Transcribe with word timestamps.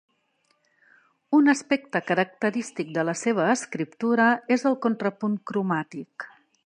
Un 1.39 1.51
aspecte 1.51 2.01
característic 2.07 2.89
de 2.95 3.03
la 3.11 3.15
seva 3.21 3.45
escriptura 3.59 4.31
és 4.57 4.67
el 4.71 4.79
contrapunt 4.87 5.37
cromàtic. 5.53 6.31